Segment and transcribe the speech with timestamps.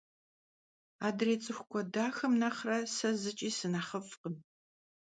[1.07, 4.35] Adrêy ts'ıxu k'uedaxem nexhre se zıç'i sınexhıf'khım.